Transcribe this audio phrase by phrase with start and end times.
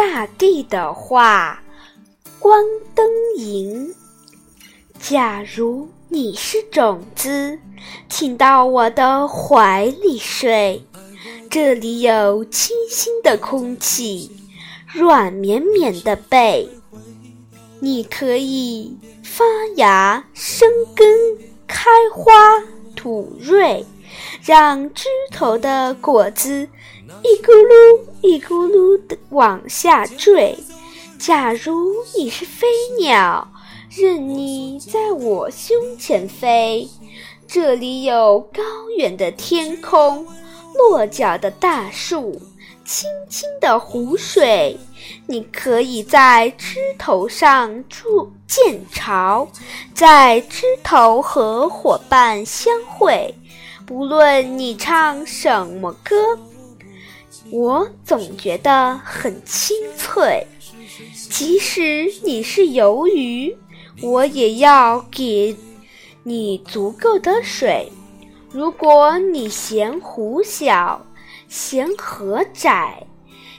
[0.00, 1.62] 大地的话，
[2.38, 3.06] 关灯
[3.36, 3.94] 吟。
[4.98, 7.58] 假如你是种子，
[8.08, 10.82] 请到我的怀里睡。
[11.50, 14.34] 这里有清新的空气，
[14.90, 16.66] 软绵绵的被。
[17.80, 19.44] 你可以发
[19.76, 21.06] 芽、生根、
[21.66, 22.32] 开花、
[22.96, 23.84] 吐蕊，
[24.44, 26.68] 让枝头的果子
[27.22, 30.58] 一咕噜一咕噜地往下坠。
[31.18, 32.66] 假如你是飞
[32.98, 33.46] 鸟。
[33.92, 36.88] 任你在我胸前飞，
[37.48, 38.62] 这里有高
[38.96, 40.24] 远的天空，
[40.76, 42.40] 落脚的大树，
[42.84, 44.78] 清清的湖水。
[45.26, 49.48] 你可以在枝头上筑建巢，
[49.92, 53.34] 在枝头和伙伴相会。
[53.90, 56.38] 不论你唱什么歌，
[57.50, 60.46] 我总觉得很清脆。
[61.28, 63.56] 即使你是鱿鱼。
[64.00, 65.56] 我也要给
[66.22, 67.90] 你足够的水。
[68.52, 71.04] 如果你嫌湖小，
[71.48, 73.08] 嫌河窄，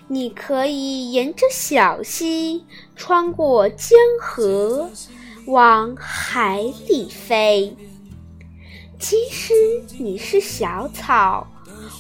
[0.08, 2.63] 你可以沿着小溪
[2.95, 4.89] 穿过江河，
[5.45, 7.75] 往海里飞。
[9.02, 9.53] 即使
[9.99, 11.45] 你是小草，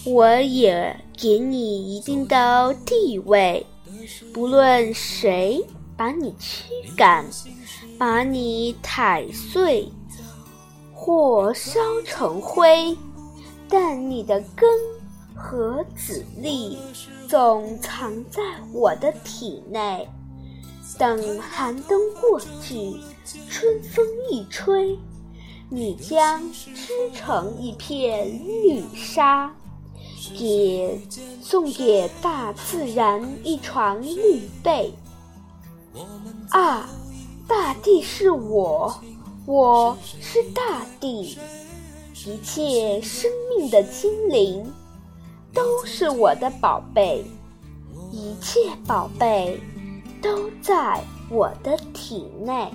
[0.05, 3.65] 我也给你一定的地位。
[4.33, 5.61] 不论谁
[5.97, 6.63] 把你驱
[6.95, 7.25] 赶。
[7.97, 9.87] 把你踩碎
[10.91, 12.97] 或烧成灰，
[13.69, 14.67] 但你的根
[15.35, 16.79] 和籽粒
[17.27, 18.41] 总藏在
[18.73, 20.09] 我的体内。
[20.97, 22.95] 等寒冬过去，
[23.47, 24.97] 春风一吹，
[25.73, 29.49] 你将织成一片绿纱，
[30.37, 30.99] 给
[31.41, 34.93] 送给大自然一床绿被。
[36.49, 36.89] 啊！
[37.47, 38.93] 大地是我，
[39.45, 41.37] 我是大地，
[42.25, 44.69] 一切生命的精灵
[45.53, 47.23] 都是我的宝贝，
[48.11, 49.57] 一切宝贝
[50.21, 52.69] 都在我的体内。